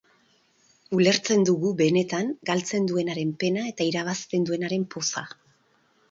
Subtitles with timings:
[0.99, 5.23] Ulertzen dugu, benetan, galtzen duenaren pena eta irabazten duenaren poza.